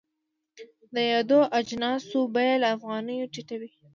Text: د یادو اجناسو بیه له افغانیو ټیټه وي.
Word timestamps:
د 0.93 0.95
یادو 1.11 1.39
اجناسو 1.59 2.19
بیه 2.33 2.55
له 2.61 2.67
افغانیو 2.77 3.29
ټیټه 3.33 3.55
وي. 3.61 3.69